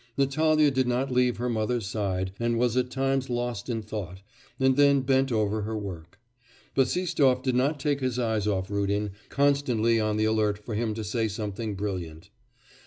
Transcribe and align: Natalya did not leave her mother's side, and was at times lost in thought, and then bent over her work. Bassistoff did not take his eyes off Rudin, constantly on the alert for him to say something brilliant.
Natalya 0.17 0.71
did 0.71 0.87
not 0.87 1.11
leave 1.11 1.37
her 1.37 1.47
mother's 1.47 1.85
side, 1.85 2.31
and 2.39 2.57
was 2.57 2.75
at 2.75 2.89
times 2.89 3.29
lost 3.29 3.69
in 3.69 3.83
thought, 3.83 4.23
and 4.59 4.75
then 4.75 5.01
bent 5.01 5.31
over 5.31 5.61
her 5.61 5.77
work. 5.77 6.17
Bassistoff 6.75 7.43
did 7.43 7.53
not 7.53 7.79
take 7.79 7.99
his 7.99 8.17
eyes 8.17 8.47
off 8.47 8.71
Rudin, 8.71 9.11
constantly 9.29 9.99
on 9.99 10.17
the 10.17 10.25
alert 10.25 10.57
for 10.57 10.73
him 10.73 10.95
to 10.95 11.03
say 11.03 11.27
something 11.27 11.75
brilliant. 11.75 12.31